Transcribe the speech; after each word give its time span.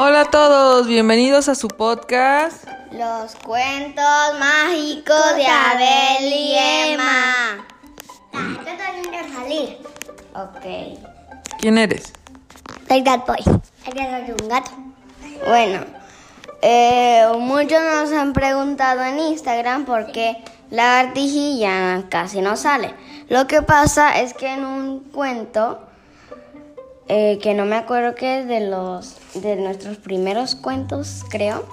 Hola 0.00 0.20
a 0.20 0.24
todos, 0.26 0.86
bienvenidos 0.86 1.48
a 1.48 1.56
su 1.56 1.66
podcast. 1.66 2.64
Los 2.92 3.34
cuentos 3.34 4.04
mágicos 4.38 5.34
de 5.34 5.44
Abel 5.44 6.32
y 6.32 6.54
Emma. 6.56 7.66
salir. 9.34 9.78
Ok. 10.36 11.00
¿Quién 11.58 11.78
eres? 11.78 12.12
Soy 12.86 13.02
That 13.02 13.26
Boy. 13.26 13.42
Soy 13.42 14.36
un 14.40 14.48
gato. 14.48 14.70
Bueno, 15.44 15.80
eh, 16.62 17.26
muchos 17.36 17.80
nos 17.82 18.12
han 18.12 18.34
preguntado 18.34 19.02
en 19.02 19.18
Instagram 19.18 19.84
por 19.84 20.12
qué 20.12 20.44
la 20.70 21.12
ya 21.12 22.04
casi 22.08 22.40
no 22.40 22.56
sale. 22.56 22.94
Lo 23.28 23.48
que 23.48 23.62
pasa 23.62 24.20
es 24.20 24.32
que 24.32 24.46
en 24.46 24.64
un 24.64 25.00
cuento 25.10 25.87
eh, 27.08 27.38
que 27.42 27.54
no 27.54 27.64
me 27.64 27.76
acuerdo 27.76 28.14
que 28.14 28.44
de 28.44 28.60
los 28.60 29.16
de 29.34 29.56
nuestros 29.56 29.96
primeros 29.96 30.54
cuentos, 30.54 31.24
creo. 31.30 31.64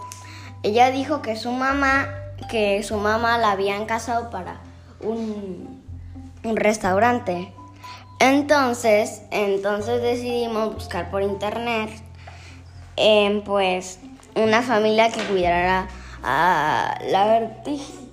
Ella 0.63 0.91
dijo 0.91 1.21
que 1.21 1.35
su 1.35 1.52
mamá, 1.52 2.09
que 2.49 2.81
su 2.84 2.95
mamá 2.95 3.38
la 3.38 3.52
habían 3.52 3.85
casado 3.85 4.29
para 4.29 4.62
un, 5.02 5.84
un 6.43 6.55
restaurante. 6.55 7.53
Entonces, 8.20 9.23
entonces 9.29 10.02
decidimos 10.02 10.73
buscar 10.73 11.12
por 11.12 11.21
internet, 11.21 11.90
eh, 12.95 13.41
pues, 13.45 13.99
una 14.35 14.62
familia 14.62 15.12
que 15.12 15.21
cuidara 15.23 15.90
a 16.23 16.98
la 17.09 17.26
vertigen. 17.26 18.05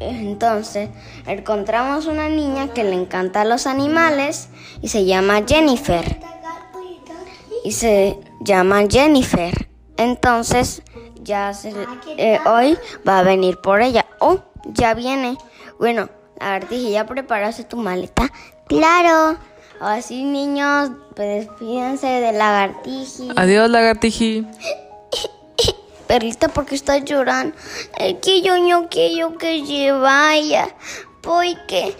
Entonces, 0.00 0.88
encontramos 1.26 2.06
una 2.06 2.30
niña 2.30 2.68
que 2.68 2.84
le 2.84 2.94
encanta 2.94 3.44
los 3.44 3.66
animales 3.66 4.48
y 4.80 4.88
se 4.88 5.04
llama 5.04 5.42
Jennifer 5.46 6.29
y 7.64 7.72
se 7.72 8.18
llama 8.40 8.84
Jennifer. 8.88 9.68
Entonces, 9.96 10.82
ya 11.22 11.52
se, 11.52 11.74
eh, 12.16 12.38
hoy 12.46 12.78
va 13.06 13.18
a 13.18 13.22
venir 13.22 13.58
por 13.58 13.82
ella. 13.82 14.06
Oh, 14.18 14.38
ya 14.64 14.94
viene. 14.94 15.36
Bueno, 15.78 16.08
lagartija, 16.38 16.90
¿ya 16.90 17.06
preparaste 17.06 17.64
tu 17.64 17.76
maleta? 17.76 18.30
Claro. 18.66 19.38
Así, 19.80 20.24
niños, 20.24 20.90
pues 21.16 21.46
despídense 21.46 22.06
de 22.06 22.32
lagartiji. 22.32 23.30
Adiós, 23.36 23.70
lagartiji. 23.70 24.46
Perlita, 26.06 26.48
porque 26.48 26.74
estás 26.74 27.04
llorando? 27.04 27.56
Es 27.96 28.16
que 28.20 28.42
yo 28.42 28.58
no 28.58 28.88
quiero 28.88 29.38
que 29.38 29.64
se 29.64 29.92
vaya. 29.92 30.74
Porque 31.22 31.94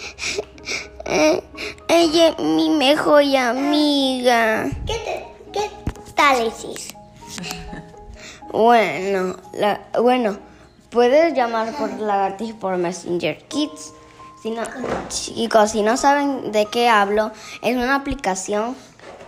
eh, 1.06 1.42
ella 1.89 2.28
es 2.28 2.39
mi 2.39 2.70
mejor 2.70 3.22
amiga. 3.36 4.69
¿Qué 4.86 4.95
te 5.05 5.30
¿Qué 5.52 5.70
tal 6.14 6.52
bueno, 8.52 9.36
bueno, 10.00 10.38
puedes 10.90 11.34
llamar 11.34 11.72
por 11.76 11.98
lagartija 12.00 12.58
por 12.58 12.76
Messenger 12.76 13.38
Kids. 13.48 13.92
Si 14.42 14.50
no, 14.50 14.62
chicos, 15.08 15.70
si 15.72 15.82
no 15.82 15.96
saben 15.96 16.50
de 16.50 16.66
qué 16.66 16.88
hablo, 16.88 17.30
es 17.62 17.76
una 17.76 17.94
aplicación 17.94 18.74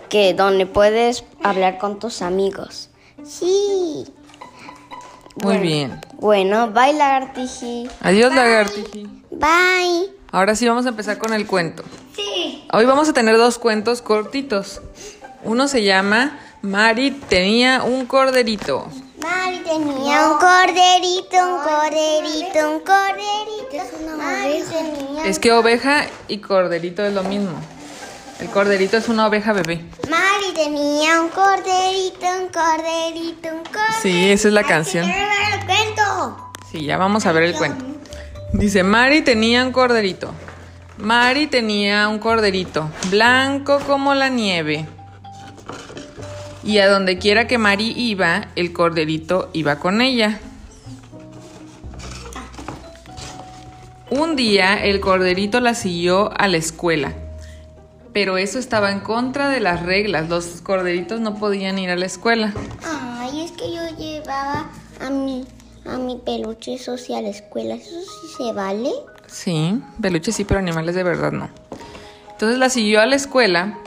que 0.09 0.33
donde 0.33 0.65
puedes 0.65 1.23
hablar 1.43 1.77
con 1.77 1.99
tus 1.99 2.21
amigos. 2.21 2.89
Sí. 3.23 4.05
Muy 5.35 5.57
bien. 5.57 6.01
Bueno, 6.19 6.71
bye 6.71 6.93
lagartiji. 6.93 7.87
Adiós 8.01 8.33
lagartiji. 8.33 9.07
Bye. 9.31 10.11
Ahora 10.31 10.55
sí 10.55 10.67
vamos 10.67 10.85
a 10.85 10.89
empezar 10.89 11.17
con 11.17 11.33
el 11.33 11.47
cuento. 11.47 11.83
Sí. 12.15 12.67
Hoy 12.73 12.85
vamos 12.85 13.07
a 13.07 13.13
tener 13.13 13.37
dos 13.37 13.57
cuentos 13.57 14.01
cortitos. 14.01 14.81
Uno 15.45 15.67
se 15.67 15.83
llama 15.83 16.39
Mari 16.61 17.11
tenía 17.11 17.83
un 17.83 18.05
corderito. 18.05 18.87
Mari 19.21 19.59
tenía 19.59 20.29
un 20.29 20.37
corderito, 20.37 21.37
un 21.37 21.59
corderito, 21.61 22.71
un 22.71 22.79
corderito. 22.79 24.17
Mari 24.17 24.63
tenía 24.63 25.25
Es 25.25 25.39
que 25.39 25.51
oveja 25.51 26.05
y 26.29 26.37
corderito 26.37 27.05
es 27.05 27.13
lo 27.13 27.23
mismo. 27.23 27.51
El 28.39 28.47
corderito 28.49 28.95
es 28.95 29.09
una 29.09 29.27
oveja 29.27 29.51
bebé. 29.51 29.83
Mari 30.09 30.53
tenía 30.55 31.21
un 31.21 31.27
corderito, 31.27 32.25
un 32.41 32.47
corderito, 32.47 33.49
un 33.49 33.63
corderito. 33.63 34.01
Sí, 34.01 34.31
esa 34.31 34.47
es 34.47 34.53
la 34.53 34.63
canción. 34.63 35.05
ver 35.05 35.59
el 35.59 35.65
cuento. 35.65 36.51
Sí, 36.71 36.85
ya 36.85 36.97
vamos 36.97 37.25
a 37.25 37.33
ver 37.33 37.43
el 37.43 37.55
cuento. 37.55 37.83
Dice, 38.53 38.83
Mari 38.83 39.21
tenía 39.23 39.65
un 39.65 39.73
corderito. 39.73 40.33
Mari 40.97 41.47
tenía 41.47 42.07
un 42.07 42.19
corderito, 42.19 42.89
blanco 43.09 43.79
como 43.79 44.13
la 44.13 44.29
nieve 44.29 44.87
y 46.63 46.77
a 46.77 46.89
donde 46.89 47.17
quiera 47.17 47.47
que 47.47 47.57
Mari 47.57 47.93
iba, 47.95 48.47
el 48.55 48.73
corderito 48.73 49.49
iba 49.53 49.79
con 49.79 50.01
ella. 50.01 50.39
Un 54.09 54.35
día 54.35 54.83
el 54.83 54.99
corderito 54.99 55.59
la 55.59 55.73
siguió 55.73 56.31
a 56.39 56.47
la 56.47 56.57
escuela, 56.57 57.13
pero 58.13 58.37
eso 58.37 58.59
estaba 58.59 58.91
en 58.91 58.99
contra 58.99 59.49
de 59.49 59.59
las 59.59 59.83
reglas. 59.83 60.29
Los 60.29 60.61
corderitos 60.61 61.19
no 61.19 61.35
podían 61.35 61.79
ir 61.79 61.89
a 61.89 61.95
la 61.95 62.05
escuela. 62.05 62.53
Ay, 62.85 63.41
es 63.41 63.51
que 63.51 63.73
yo 63.73 63.81
llevaba 63.97 64.69
a 65.01 65.09
mi, 65.09 65.45
a 65.85 65.97
mi 65.97 66.17
peluche 66.17 66.77
social 66.77 67.19
a 67.19 67.21
la 67.23 67.29
escuela. 67.29 67.75
¿Eso 67.75 67.89
sí 67.89 68.27
se 68.37 68.53
vale? 68.53 68.91
Sí, 69.25 69.81
peluche 69.99 70.31
sí, 70.31 70.43
pero 70.43 70.59
animales 70.59 70.93
de 70.93 71.03
verdad 71.03 71.31
no. 71.31 71.49
Entonces 72.31 72.59
la 72.59 72.69
siguió 72.69 73.01
a 73.01 73.07
la 73.07 73.15
escuela 73.15 73.79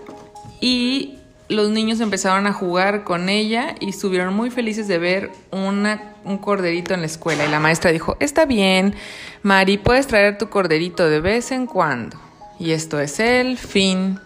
y 0.60 1.16
los 1.48 1.70
niños 1.70 2.00
empezaron 2.00 2.46
a 2.46 2.52
jugar 2.52 3.04
con 3.04 3.28
ella 3.28 3.74
y 3.80 3.90
estuvieron 3.90 4.34
muy 4.34 4.50
felices 4.50 4.88
de 4.88 4.98
ver 4.98 5.30
una, 5.50 6.14
un 6.24 6.38
corderito 6.38 6.94
en 6.94 7.00
la 7.00 7.06
escuela. 7.06 7.44
Y 7.44 7.48
la 7.48 7.60
maestra 7.60 7.92
dijo, 7.92 8.16
está 8.20 8.44
bien, 8.46 8.94
Mari, 9.42 9.78
puedes 9.78 10.06
traer 10.06 10.38
tu 10.38 10.48
corderito 10.48 11.08
de 11.08 11.20
vez 11.20 11.52
en 11.52 11.66
cuando. 11.66 12.18
Y 12.58 12.72
esto 12.72 12.98
es 12.98 13.20
el 13.20 13.58
fin. 13.58 14.18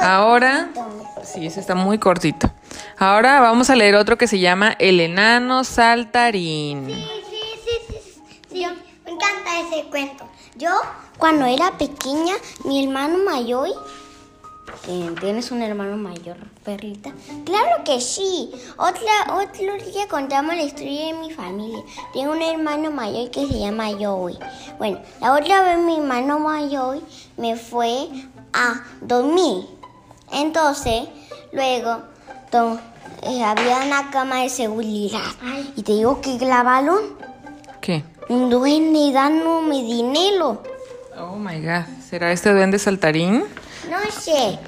Ahora, 0.00 0.70
sí, 1.24 1.46
ese 1.46 1.60
está 1.60 1.74
muy 1.74 1.98
cortito. 1.98 2.50
Ahora 2.98 3.40
vamos 3.40 3.68
a 3.68 3.76
leer 3.76 3.96
otro 3.96 4.16
que 4.16 4.26
se 4.26 4.38
llama 4.38 4.74
El 4.78 5.00
enano 5.00 5.64
saltarín. 5.64 6.86
Sí, 6.86 6.94
sí, 6.94 7.70
sí, 7.88 8.20
sí, 8.50 8.66
me 9.04 9.10
encanta 9.10 9.60
ese 9.60 9.88
cuento. 9.90 10.28
Yo, 10.54 10.70
cuando 11.18 11.44
era 11.44 11.76
pequeña, 11.76 12.34
mi 12.64 12.82
hermano 12.82 13.18
mayor 13.18 13.68
¿Tienes 15.20 15.50
un 15.50 15.62
hermano 15.62 15.96
mayor, 15.96 16.36
perrita? 16.64 17.10
Claro 17.44 17.82
que 17.84 18.00
sí. 18.00 18.50
Otra, 18.76 19.34
otro 19.34 19.74
día 19.84 20.06
contamos 20.08 20.54
la 20.54 20.62
historia 20.62 21.06
de 21.06 21.12
mi 21.14 21.30
familia. 21.32 21.82
Tengo 22.12 22.32
un 22.32 22.42
hermano 22.42 22.90
mayor 22.90 23.30
que 23.30 23.46
se 23.46 23.58
llama 23.58 23.88
Joey. 23.98 24.38
Bueno, 24.78 25.00
la 25.20 25.32
otra 25.32 25.62
vez 25.62 25.78
mi 25.78 25.96
hermano 25.96 26.38
mayor 26.38 27.00
me 27.36 27.56
fue 27.56 28.08
a 28.52 28.84
dormir. 29.00 29.66
Entonces, 30.32 31.08
luego 31.52 32.02
eh, 33.22 33.44
había 33.44 33.82
una 33.84 34.10
cama 34.10 34.42
de 34.42 34.48
seguridad. 34.48 35.20
Y 35.76 35.82
te 35.82 35.92
digo 35.92 36.20
que 36.20 36.38
clavaron. 36.38 37.16
¿Qué? 37.80 38.04
Un 38.28 38.50
duende 38.50 39.12
dándome 39.12 39.82
dinero. 39.82 40.62
Oh 41.18 41.36
my 41.36 41.60
god. 41.60 41.84
¿Será 42.08 42.32
este 42.32 42.52
duende 42.52 42.78
saltarín? 42.78 43.44
No 43.90 43.98
sé. 44.10 44.58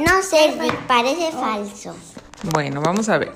no 0.00 0.22
sé, 0.22 0.54
parece 0.86 1.32
falso. 1.32 1.96
Bueno, 2.52 2.80
vamos 2.82 3.08
a 3.08 3.18
ver. 3.18 3.32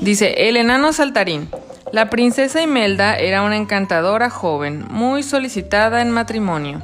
Dice, 0.00 0.48
el 0.48 0.56
enano 0.56 0.92
saltarín. 0.92 1.48
La 1.92 2.10
princesa 2.10 2.60
Imelda 2.60 3.16
era 3.16 3.42
una 3.42 3.56
encantadora 3.56 4.28
joven, 4.28 4.84
muy 4.90 5.22
solicitada 5.22 6.02
en 6.02 6.10
matrimonio. 6.10 6.82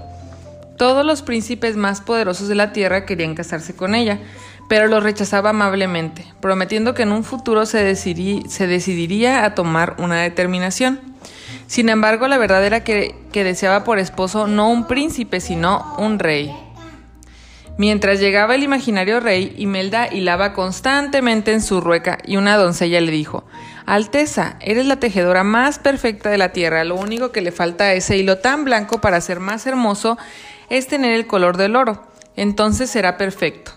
Todos 0.79 1.05
los 1.05 1.23
príncipes 1.23 1.77
más 1.77 2.01
poderosos 2.01 2.49
de 2.49 2.55
la 2.55 2.73
tierra 2.73 3.05
querían 3.05 3.35
casarse 3.35 3.75
con 3.75 3.95
ella, 3.95 4.21
pero 4.69 4.87
lo 4.87 5.01
rechazaba 5.01 5.51
amablemente, 5.51 6.25
prometiendo 6.41 6.95
que 6.95 7.03
en 7.03 7.13
un 7.13 7.25
futuro 7.25 7.67
se, 7.67 7.95
se 7.97 8.67
decidiría 8.67 9.45
a 9.45 9.55
tomar 9.55 9.97
una 9.99 10.21
determinación. 10.23 11.01
Sin 11.67 11.89
embargo, 11.89 12.29
la 12.29 12.39
verdad 12.39 12.65
era 12.65 12.85
que 12.85 13.15
deseaba 13.33 13.85
por 13.85 13.99
esposo 13.99 14.47
no 14.47 14.71
un 14.71 14.87
príncipe, 14.87 15.41
sino 15.41 15.97
un 15.99 16.19
rey. 16.19 16.55
Mientras 17.79 18.21
llegaba 18.21 18.55
el 18.55 18.63
imaginario 18.63 19.19
rey, 19.21 19.55
Imelda 19.57 20.09
hilaba 20.13 20.53
constantemente 20.53 21.53
en 21.53 21.63
su 21.63 21.81
rueca 21.81 22.19
y 22.25 22.37
una 22.37 22.57
doncella 22.57 23.01
le 23.01 23.11
dijo, 23.11 23.45
Alteza, 23.87 24.57
eres 24.61 24.87
la 24.87 25.01
tejedora 25.01 25.43
más 25.43 25.79
perfecta 25.79 26.31
de 26.31 26.39
la 26.39 26.53
tierra, 26.53 26.85
lo 26.85 26.97
único 26.97 27.33
que 27.33 27.41
le 27.41 27.51
falta 27.51 27.85
a 27.85 27.93
ese 27.95 28.17
hilo 28.17 28.39
tan 28.39 28.65
blanco 28.65 29.01
para 29.01 29.21
ser 29.21 29.41
más 29.41 29.67
hermoso 29.67 30.19
es 30.69 30.87
tener 30.87 31.13
el 31.13 31.27
color 31.27 31.57
del 31.57 31.77
oro. 31.77 32.07
Entonces 32.37 32.91
será 32.91 33.17
perfecto. 33.17 33.73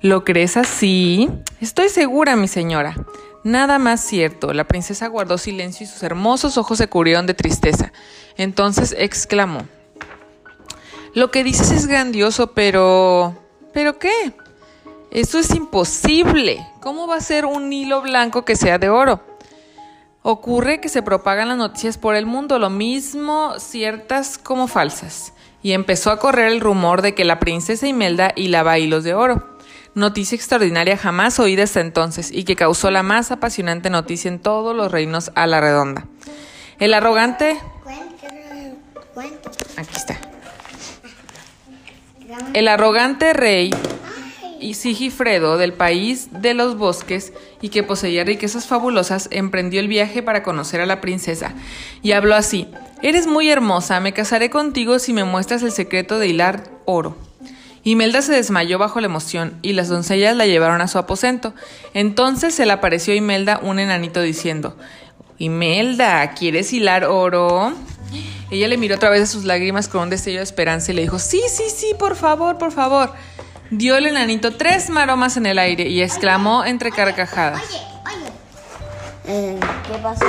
¿Lo 0.00 0.24
crees 0.24 0.56
así? 0.56 1.30
Estoy 1.60 1.88
segura, 1.88 2.36
mi 2.36 2.48
señora. 2.48 2.94
Nada 3.44 3.78
más 3.78 4.00
cierto. 4.00 4.52
La 4.52 4.64
princesa 4.64 5.06
guardó 5.06 5.38
silencio 5.38 5.84
y 5.84 5.88
sus 5.88 6.02
hermosos 6.02 6.58
ojos 6.58 6.78
se 6.78 6.88
cubrieron 6.88 7.26
de 7.26 7.34
tristeza. 7.34 7.92
Entonces 8.36 8.94
exclamó, 8.98 9.66
Lo 11.16 11.30
que 11.30 11.42
dices 11.42 11.70
es 11.70 11.86
grandioso, 11.86 12.52
pero... 12.52 13.34
¿Pero 13.72 13.98
qué? 13.98 14.34
Eso 15.10 15.38
es 15.38 15.50
imposible. 15.54 16.68
¿Cómo 16.82 17.06
va 17.06 17.16
a 17.16 17.22
ser 17.22 17.46
un 17.46 17.72
hilo 17.72 18.02
blanco 18.02 18.44
que 18.44 18.54
sea 18.54 18.76
de 18.76 18.90
oro? 18.90 19.22
Ocurre 20.20 20.78
que 20.78 20.90
se 20.90 21.00
propagan 21.00 21.48
las 21.48 21.56
noticias 21.56 21.96
por 21.96 22.16
el 22.16 22.26
mundo, 22.26 22.58
lo 22.58 22.68
mismo 22.68 23.54
ciertas 23.58 24.36
como 24.36 24.68
falsas, 24.68 25.32
y 25.62 25.72
empezó 25.72 26.10
a 26.10 26.18
correr 26.18 26.52
el 26.52 26.60
rumor 26.60 27.00
de 27.00 27.14
que 27.14 27.24
la 27.24 27.38
princesa 27.38 27.86
Imelda 27.86 28.34
hilaba 28.36 28.78
hilos 28.78 29.02
de 29.02 29.14
oro. 29.14 29.56
Noticia 29.94 30.36
extraordinaria 30.36 30.98
jamás 30.98 31.40
oída 31.40 31.64
hasta 31.64 31.80
entonces 31.80 32.30
y 32.30 32.44
que 32.44 32.56
causó 32.56 32.90
la 32.90 33.02
más 33.02 33.30
apasionante 33.30 33.88
noticia 33.88 34.28
en 34.28 34.38
todos 34.38 34.76
los 34.76 34.92
reinos 34.92 35.32
a 35.34 35.46
la 35.46 35.62
redonda. 35.62 36.04
El 36.78 36.92
arrogante... 36.92 37.58
Aquí 39.78 39.96
está. 39.96 40.25
El 42.54 42.68
arrogante 42.68 43.32
rey 43.32 43.70
y 44.60 44.74
Sigifredo 44.74 45.58
del 45.58 45.72
país 45.72 46.28
de 46.32 46.54
los 46.54 46.76
bosques 46.76 47.32
y 47.60 47.68
que 47.68 47.82
poseía 47.82 48.24
riquezas 48.24 48.66
fabulosas, 48.66 49.28
emprendió 49.30 49.80
el 49.80 49.88
viaje 49.88 50.22
para 50.22 50.42
conocer 50.42 50.80
a 50.80 50.86
la 50.86 51.00
princesa 51.00 51.54
y 52.02 52.12
habló 52.12 52.34
así, 52.34 52.68
Eres 53.02 53.26
muy 53.26 53.50
hermosa, 53.50 54.00
me 54.00 54.12
casaré 54.12 54.48
contigo 54.48 54.98
si 54.98 55.12
me 55.12 55.24
muestras 55.24 55.62
el 55.62 55.72
secreto 55.72 56.18
de 56.18 56.28
hilar 56.28 56.70
oro. 56.86 57.16
Imelda 57.84 58.22
se 58.22 58.32
desmayó 58.32 58.78
bajo 58.78 59.00
la 59.00 59.06
emoción 59.06 59.58
y 59.62 59.74
las 59.74 59.88
doncellas 59.88 60.34
la 60.34 60.46
llevaron 60.46 60.80
a 60.80 60.88
su 60.88 60.98
aposento. 60.98 61.54
Entonces 61.94 62.54
se 62.54 62.66
le 62.66 62.72
apareció 62.72 63.12
a 63.12 63.16
Imelda 63.16 63.60
un 63.62 63.78
enanito 63.78 64.22
diciendo, 64.22 64.76
Imelda, 65.38 66.32
¿quieres 66.32 66.72
hilar 66.72 67.04
oro? 67.04 67.74
Ella 68.50 68.68
le 68.68 68.76
miró 68.76 68.96
otra 68.96 69.10
vez 69.10 69.22
a 69.22 69.26
sus 69.26 69.44
lágrimas 69.44 69.88
con 69.88 70.02
un 70.02 70.10
destello 70.10 70.38
de 70.38 70.44
esperanza 70.44 70.92
y 70.92 70.94
le 70.94 71.02
dijo, 71.02 71.18
sí, 71.18 71.42
sí, 71.48 71.64
sí, 71.74 71.94
por 71.98 72.16
favor, 72.16 72.58
por 72.58 72.72
favor. 72.72 73.12
Dio 73.70 73.96
el 73.96 74.06
enanito 74.06 74.56
tres 74.56 74.90
maromas 74.90 75.36
en 75.36 75.46
el 75.46 75.58
aire 75.58 75.88
y 75.88 76.00
exclamó 76.00 76.64
entre 76.64 76.92
carcajadas. 76.92 77.62
Oye, 77.62 77.80
oye. 78.06 78.32
Eh, 79.26 79.60
¿Qué 79.88 79.98
pasó, 79.98 80.24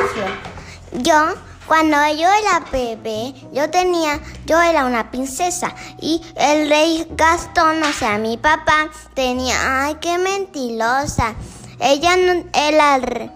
Yo, 0.93 1.35
cuando 1.67 1.97
yo 2.13 2.27
era 2.27 2.65
bebé, 2.71 3.35
yo 3.53 3.69
tenía, 3.69 4.19
yo 4.45 4.59
era 4.59 4.85
una 4.85 5.11
princesa 5.11 5.75
y 6.01 6.21
el 6.35 6.69
rey 6.69 7.05
Gastón, 7.11 7.83
o 7.83 7.93
sea, 7.93 8.17
mi 8.17 8.37
papá, 8.37 8.89
tenía, 9.13 9.85
ay, 9.85 9.97
qué 10.01 10.17
mentirosa. 10.17 11.35
Ella 11.79 12.17
no 12.17 12.43
era 12.53 13.31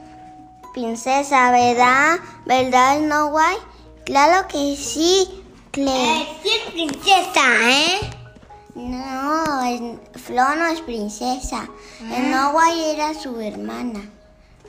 princesa, 0.74 1.52
¿verdad? 1.52 2.20
¿Verdad, 2.46 3.02
no 3.02 3.30
guay? 3.30 3.58
Claro 4.06 4.48
que 4.48 4.76
sí, 4.76 5.44
Claire. 5.72 6.28
sí 6.44 6.50
es 6.50 6.72
princesa, 6.72 7.42
¿eh? 7.70 8.00
No, 8.76 9.64
el 9.66 10.00
Flo 10.20 10.56
no 10.56 10.68
es 10.68 10.82
princesa. 10.82 11.68
El 12.00 12.32
Noway 12.32 12.92
era 12.92 13.14
su 13.14 13.40
hermana. 13.40 14.02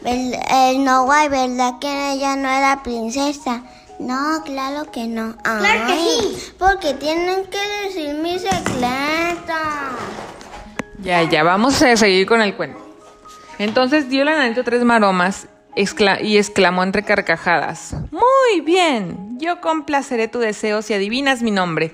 Noway, 0.04 1.28
¿verdad 1.28 1.78
que 1.80 2.12
ella 2.12 2.36
no 2.36 2.48
era 2.48 2.82
princesa? 2.82 3.62
No, 3.98 4.42
claro 4.44 4.90
que 4.90 5.06
no. 5.06 5.36
Claro 5.42 5.86
que 5.86 5.94
sí. 5.94 6.52
Porque 6.58 6.94
tienen 6.94 7.44
que 7.46 7.58
decir 7.84 8.14
mi 8.14 8.38
secreto. 8.38 9.54
Ya, 10.98 11.22
ya, 11.22 11.42
vamos 11.42 11.80
a 11.82 11.96
seguir 11.96 12.26
con 12.26 12.42
el 12.42 12.56
cuento. 12.56 12.80
Entonces 13.58 14.08
dio 14.08 14.22
el 14.22 14.28
enanito 14.28 14.64
tres 14.64 14.82
maromas 14.82 15.46
excla- 15.76 16.22
y 16.22 16.36
exclamó 16.38 16.82
entre 16.82 17.02
carcajadas. 17.02 17.94
Muy 18.10 18.60
bien, 18.64 19.38
yo 19.38 19.60
complaceré 19.60 20.28
tu 20.28 20.38
deseo 20.38 20.82
si 20.82 20.94
adivinas 20.94 21.42
mi 21.42 21.50
nombre. 21.50 21.92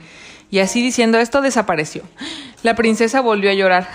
Y 0.51 0.61
así 0.61 0.81
diciendo 0.83 1.19
esto 1.19 1.43
desapareció. 1.43 2.03
La 2.63 2.75
princesa 2.75 3.21
volvió 3.21 3.51
a 3.51 3.55
llorar. 3.55 3.89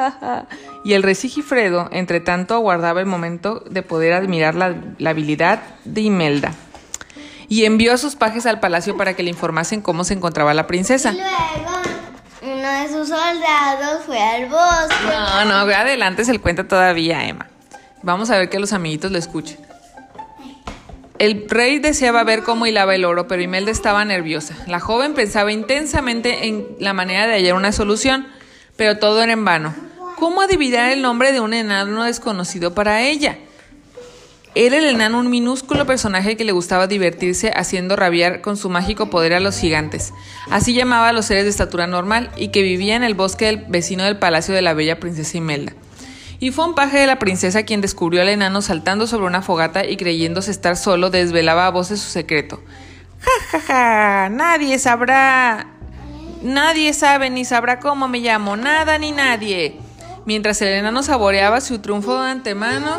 y 0.84 0.94
el 0.94 1.02
rey 1.02 1.14
Sigifredo, 1.14 1.88
entre 1.92 2.20
tanto, 2.20 2.54
aguardaba 2.54 3.00
el 3.00 3.06
momento 3.06 3.62
de 3.68 3.82
poder 3.82 4.14
admirar 4.14 4.54
la, 4.54 4.74
la 4.98 5.10
habilidad 5.10 5.60
de 5.84 6.00
Imelda. 6.00 6.52
Y 7.48 7.66
envió 7.66 7.92
a 7.92 7.98
sus 7.98 8.16
pajes 8.16 8.46
al 8.46 8.58
palacio 8.60 8.96
para 8.96 9.14
que 9.14 9.22
le 9.22 9.28
informasen 9.28 9.82
cómo 9.82 10.04
se 10.04 10.14
encontraba 10.14 10.54
la 10.54 10.66
princesa. 10.66 11.12
Luego, 11.12 11.82
uno 12.40 12.68
de 12.68 12.88
sus 12.88 13.08
soldados 13.08 14.04
fue 14.06 14.18
al 14.18 14.46
bosque. 14.46 15.44
No, 15.44 15.44
no, 15.44 15.74
adelante 15.74 16.24
se 16.24 16.30
el 16.30 16.40
cuenta 16.40 16.66
todavía, 16.66 17.26
Emma. 17.28 17.48
Vamos 18.02 18.30
a 18.30 18.38
ver 18.38 18.48
que 18.48 18.58
los 18.58 18.72
amiguitos 18.72 19.12
lo 19.12 19.18
escuchen. 19.18 19.58
El 21.18 21.48
rey 21.48 21.78
deseaba 21.78 22.24
ver 22.24 22.42
cómo 22.42 22.66
hilaba 22.66 22.96
el 22.96 23.04
oro, 23.04 23.28
pero 23.28 23.42
Imelda 23.42 23.70
estaba 23.70 24.04
nerviosa. 24.04 24.56
La 24.66 24.80
joven 24.80 25.14
pensaba 25.14 25.52
intensamente 25.52 26.48
en 26.48 26.66
la 26.80 26.94
manera 26.94 27.28
de 27.28 27.34
hallar 27.34 27.54
una 27.54 27.70
solución, 27.70 28.26
pero 28.76 28.98
todo 28.98 29.22
era 29.22 29.32
en 29.32 29.44
vano. 29.44 29.72
¿Cómo 30.16 30.40
adivinar 30.40 30.90
el 30.90 31.00
nombre 31.00 31.30
de 31.30 31.38
un 31.38 31.54
enano 31.54 32.02
desconocido 32.02 32.74
para 32.74 33.02
ella? 33.02 33.38
Era 34.54 34.78
el 34.78 34.84
enano 34.84 35.18
un 35.20 35.30
minúsculo 35.30 35.86
personaje 35.86 36.36
que 36.36 36.44
le 36.44 36.52
gustaba 36.52 36.86
divertirse 36.86 37.52
haciendo 37.54 37.96
rabiar 37.96 38.40
con 38.40 38.56
su 38.56 38.68
mágico 38.68 39.08
poder 39.08 39.32
a 39.32 39.40
los 39.40 39.56
gigantes. 39.56 40.12
Así 40.50 40.74
llamaba 40.74 41.08
a 41.08 41.12
los 41.12 41.26
seres 41.26 41.44
de 41.44 41.50
estatura 41.50 41.86
normal 41.86 42.30
y 42.36 42.48
que 42.48 42.62
vivía 42.62 42.96
en 42.96 43.02
el 43.02 43.14
bosque 43.14 43.64
vecino 43.68 44.04
del 44.04 44.18
palacio 44.18 44.54
de 44.54 44.62
la 44.62 44.74
bella 44.74 45.00
princesa 45.00 45.38
Imelda. 45.38 45.72
Y 46.42 46.50
fue 46.50 46.64
un 46.64 46.74
paje 46.74 46.98
de 46.98 47.06
la 47.06 47.20
princesa 47.20 47.62
quien 47.62 47.80
descubrió 47.80 48.20
al 48.20 48.28
enano 48.28 48.62
saltando 48.62 49.06
sobre 49.06 49.26
una 49.26 49.42
fogata 49.42 49.84
y 49.84 49.96
creyéndose 49.96 50.50
estar 50.50 50.76
solo 50.76 51.08
desvelaba 51.08 51.68
a 51.68 51.70
voces 51.70 52.00
su 52.00 52.10
secreto. 52.10 52.60
Ja, 53.20 53.30
ja, 53.52 53.60
ja, 53.60 54.28
nadie 54.28 54.76
sabrá. 54.80 55.68
Nadie 56.42 56.94
sabe 56.94 57.30
ni 57.30 57.44
sabrá 57.44 57.78
cómo 57.78 58.08
me 58.08 58.18
llamo, 58.18 58.56
nada 58.56 58.98
ni 58.98 59.12
nadie. 59.12 59.78
Mientras 60.26 60.60
el 60.62 60.70
enano 60.70 61.04
saboreaba 61.04 61.60
su 61.60 61.78
triunfo 61.78 62.20
de 62.20 62.30
antemano. 62.32 62.98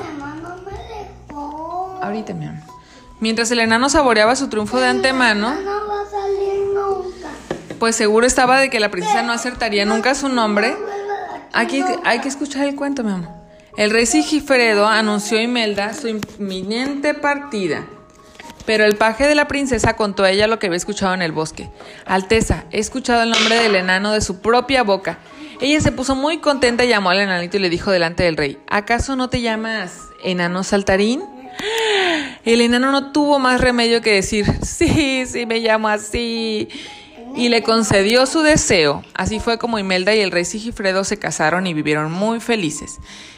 Ahorita, 2.01 2.34
mi 2.34 2.45
amor. 2.45 2.63
Mientras 3.19 3.51
el 3.51 3.60
enano 3.60 3.90
saboreaba 3.90 4.38
su 4.38 4.48
triunfo 4.48 4.80
de 4.80 4.88
antemano, 4.88 5.54
pues 7.78 7.98
seguro 7.98 8.25
estaba 8.25 8.57
de 8.62 8.69
que 8.69 8.80
la 8.80 8.90
princesa 8.90 9.22
no 9.22 9.34
acertaría 9.34 9.84
nunca 9.84 10.16
su 10.16 10.30
nombre. 10.30 10.78
Aquí 11.54 11.84
hay 12.04 12.20
que 12.20 12.28
escuchar 12.28 12.68
el 12.68 12.76
cuento, 12.76 13.04
mi 13.04 13.12
amor. 13.12 13.30
El 13.78 13.92
rey 13.92 14.06
Sigifredo 14.06 14.88
anunció 14.88 15.38
a 15.38 15.42
Imelda 15.42 15.94
su 15.94 16.08
inminente 16.08 17.14
partida. 17.14 17.86
Pero 18.66 18.86
el 18.86 18.96
paje 18.96 19.28
de 19.28 19.36
la 19.36 19.48
princesa 19.48 19.96
contó 19.96 20.24
a 20.24 20.32
ella 20.32 20.48
lo 20.48 20.58
que 20.58 20.68
había 20.68 20.78
escuchado 20.78 21.14
en 21.14 21.22
el 21.22 21.32
bosque. 21.32 21.70
Alteza, 22.06 22.64
he 22.72 22.80
escuchado 22.80 23.24
el 23.24 23.30
nombre 23.30 23.56
del 23.56 23.76
enano 23.76 24.14
de 24.14 24.22
su 24.22 24.42
propia 24.42 24.84
boca. 24.84 25.20
Ella 25.62 25.80
se 25.80 25.92
puso 25.92 26.16
muy 26.16 26.40
contenta 26.40 26.86
y 26.86 26.90
llamó 26.90 27.10
al 27.10 27.20
enanito 27.20 27.58
y 27.58 27.60
le 27.60 27.70
dijo 27.70 27.92
delante 27.92 28.24
del 28.24 28.38
rey, 28.38 28.57
¿acaso 28.68 29.16
no 29.16 29.30
te 29.30 29.42
llamas 29.42 30.00
enano 30.24 30.64
saltarín? 30.64 31.24
El 32.45 32.62
enano 32.62 32.92
no 32.92 33.12
tuvo 33.12 33.38
más 33.40 33.62
remedio 33.62 34.02
que 34.02 34.14
decir, 34.14 34.45
sí, 34.66 35.26
sí, 35.28 35.45
me 35.45 35.60
llamo 35.60 35.88
así. 35.88 36.68
Y 37.35 37.49
le 37.49 37.63
concedió 37.63 38.25
su 38.25 38.42
deseo. 38.42 39.04
Así 39.13 39.40
fue 39.40 39.57
como 39.57 39.80
Imelda 39.80 40.13
y 40.13 40.21
el 40.21 40.31
rey 40.31 40.45
Sigifredo 40.45 41.04
se 41.04 41.18
casaron 41.18 41.66
y 41.68 41.73
vivieron 41.73 42.11
muy 42.11 42.40
felices. 42.40 42.97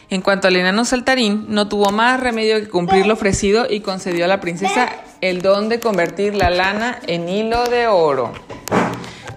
En 0.10 0.22
cuanto 0.22 0.48
al 0.48 0.56
enano 0.56 0.86
saltarín, 0.86 1.46
no 1.50 1.68
tuvo 1.68 1.92
más 1.92 2.20
remedio 2.20 2.60
que 2.60 2.68
cumplir 2.70 3.06
lo 3.08 3.14
ofrecido 3.14 3.66
y 3.70 3.80
concedió 3.80 4.26
a 4.26 4.28
la 4.28 4.40
princesa 4.42 4.90
el 5.22 5.42
don 5.42 5.68
de 5.70 5.80
convertir 5.80 6.36
la 6.36 6.50
lana 6.50 7.00
en 7.08 7.28
hilo 7.28 7.64
de 7.70 7.88
oro. 7.88 8.32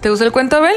¿Te 0.02 0.10
gustó 0.10 0.24
el 0.24 0.32
cuento, 0.32 0.56
Abel? 0.56 0.76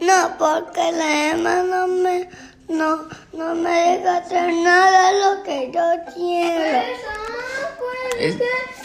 No, 0.00 0.36
porque 0.38 0.92
la 0.92 1.30
Emma 1.30 1.62
no 1.62 1.86
me, 1.88 2.28
no, 2.68 3.02
no 3.32 3.54
me 3.56 3.70
deja 3.98 4.18
hacer 4.18 4.52
nada 4.54 5.12
lo 5.12 5.42
que 5.42 5.70
yo 5.74 5.82
quiero. 6.14 6.82
Es- 8.18 8.36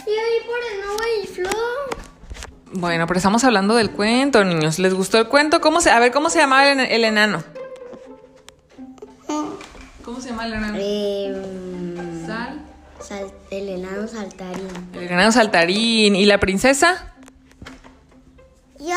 Y 0.06 0.10
ahí 0.10 0.40
por 0.46 0.58
el 0.72 0.80
nuevo 0.86 1.00
y 1.22 1.26
Flo. 1.26 1.50
Bueno, 2.72 3.06
pero 3.06 3.18
estamos 3.18 3.44
hablando 3.44 3.74
del 3.74 3.90
cuento, 3.90 4.44
niños. 4.44 4.78
¿Les 4.78 4.94
gustó 4.94 5.18
el 5.18 5.28
cuento? 5.28 5.60
¿Cómo 5.60 5.80
se, 5.80 5.90
a 5.90 5.98
ver, 5.98 6.12
¿cómo 6.12 6.28
se 6.30 6.38
llamaba 6.38 6.70
el, 6.70 6.80
el 6.80 7.04
enano? 7.04 7.42
¿Cómo 10.04 10.20
se 10.20 10.30
llama 10.30 10.46
el 10.46 10.52
enano? 10.54 10.78
Eh, 10.80 12.24
Sal. 12.26 12.60
sal- 13.00 13.32
el 13.50 13.68
enano 13.68 14.08
saltarín. 14.08 14.68
El 14.94 15.02
enano 15.04 15.32
saltarín. 15.32 16.16
¿Y 16.16 16.24
la 16.24 16.38
princesa? 16.38 17.12
Yo, 18.80 18.94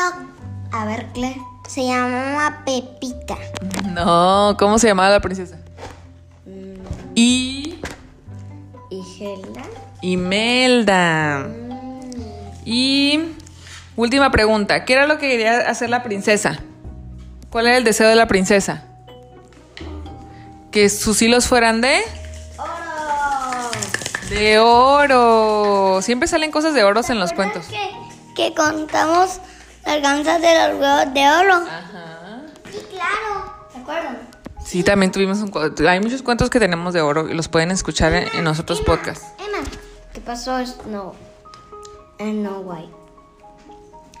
a 0.72 0.84
ver, 0.86 1.06
Claire, 1.12 1.40
se 1.68 1.86
llamaba 1.86 2.62
Pepita. 2.64 3.36
No, 3.90 4.56
¿cómo 4.58 4.78
se 4.78 4.86
llamaba 4.88 5.10
la 5.10 5.20
princesa? 5.20 5.58
Y. 7.14 7.78
¿Y 8.90 9.02
Gelda? 9.18 9.62
Imelda. 10.00 11.46
Y. 12.64 13.20
Última 13.96 14.30
pregunta. 14.30 14.84
¿Qué 14.84 14.94
era 14.94 15.06
lo 15.06 15.18
que 15.18 15.28
quería 15.28 15.68
hacer 15.68 15.90
la 15.90 16.02
princesa? 16.02 16.58
¿Cuál 17.50 17.66
era 17.66 17.76
el 17.76 17.84
deseo 17.84 18.08
de 18.08 18.16
la 18.16 18.26
princesa? 18.26 18.84
Que 20.70 20.88
sus 20.88 21.20
hilos 21.20 21.46
fueran 21.46 21.80
de. 21.80 22.00
De 24.30 24.58
oro. 24.58 26.00
Siempre 26.00 26.26
salen 26.26 26.50
cosas 26.50 26.72
de 26.72 26.82
oros 26.84 27.10
en 27.10 27.18
los 27.20 27.32
cuentos. 27.34 27.66
Que, 27.66 27.90
que 28.34 28.54
contamos 28.54 29.40
las 29.84 30.00
gansas 30.00 30.40
de 30.40 30.54
los 30.68 30.80
huevos 30.80 31.12
de 31.14 31.28
oro. 31.30 31.54
Ajá. 31.54 32.40
Sí, 32.72 32.78
claro. 32.90 33.54
¿Se 33.70 33.78
acuerdan? 33.78 34.18
Sí, 34.64 34.82
también 34.82 35.12
tuvimos 35.12 35.38
un 35.40 35.48
cu- 35.50 35.74
Hay 35.86 36.00
muchos 36.00 36.22
cuentos 36.22 36.48
que 36.48 36.58
tenemos 36.58 36.94
de 36.94 37.02
oro 37.02 37.28
y 37.28 37.34
los 37.34 37.48
pueden 37.48 37.70
escuchar 37.70 38.14
en, 38.14 38.28
en 38.34 38.44
los 38.44 38.58
otros 38.58 38.80
podcasts. 38.80 39.26
Emma, 39.38 39.58
¿Qué 40.14 40.20
pasó? 40.22 40.58
En 42.18 42.42
No 42.42 42.60
Way. 42.60 42.88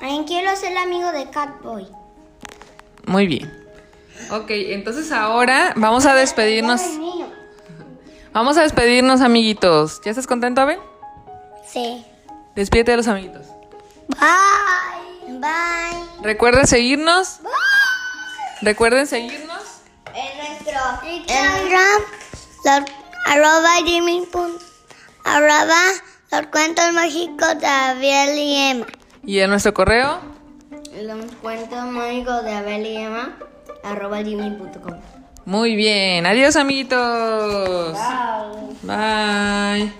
¿Alguien 0.02 0.24
quiero 0.24 0.54
ser 0.56 0.76
amigo 0.76 1.10
de 1.12 1.30
Catboy? 1.30 1.88
Muy 3.06 3.26
bien. 3.26 3.62
Ok, 4.30 4.50
entonces 4.50 5.12
ahora 5.12 5.72
vamos 5.76 6.06
a 6.06 6.14
despedirnos. 6.14 6.82
Vamos 8.32 8.56
a 8.56 8.62
despedirnos, 8.62 9.20
amiguitos. 9.20 10.00
¿Ya 10.04 10.10
estás 10.10 10.26
contento, 10.26 10.60
Abel? 10.60 10.78
Sí. 11.66 12.04
Despídete 12.54 12.92
de 12.92 12.96
los 12.98 13.08
amiguitos. 13.08 13.46
Bye. 14.08 15.38
Bye. 15.38 16.22
Recuerden 16.22 16.66
seguirnos. 16.66 17.40
Recuerden 18.62 19.06
seguirnos. 19.06 19.62
En 20.14 20.38
nuestro 20.38 21.08
Instagram, 21.08 22.02
los, 22.64 22.82
arroba 23.26 23.74
Jimmy. 23.84 24.28
arroba 25.24 25.82
los 26.30 26.46
cuentos 26.46 26.92
mágicos 26.92 27.58
de 27.58 27.66
Abiel 27.66 28.38
y 28.38 28.56
Emma. 28.70 28.86
Y 29.24 29.38
en 29.38 29.50
nuestro 29.50 29.72
correo. 29.72 30.18
los 31.02 31.32
cuentos 31.40 31.84
mágicos 31.86 32.44
de 32.44 32.52
Abel 32.52 32.86
y 32.86 32.96
Emma, 32.96 33.36
arroba 33.84 34.22
gmail.com. 34.22 34.94
Muy 35.44 35.74
bien. 35.74 36.26
Adiós, 36.26 36.56
amiguitos. 36.56 37.96
Bye. 38.82 39.92